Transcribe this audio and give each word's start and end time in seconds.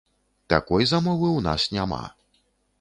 Такой 0.53 0.87
замовы 0.93 1.29
ў 1.33 1.39
нас 1.51 1.69
няма. 1.77 2.03